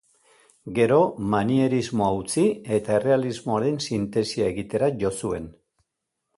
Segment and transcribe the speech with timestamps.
[0.77, 0.95] Gero,
[1.33, 2.47] manierismoa utzi
[2.79, 5.51] eta errealismoaren sintesia egitera jo zuen.